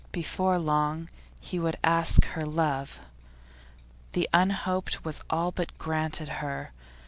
Before 0.11 0.57
long 0.59 1.09
he 1.39 1.59
would 1.59 1.77
ask 1.83 2.25
her 2.25 2.43
love. 2.43 3.01
The 4.13 4.27
unhoped 4.33 5.05
was 5.05 5.23
all 5.29 5.51
but 5.51 5.77
granted 5.77 6.27
her. 6.41 6.71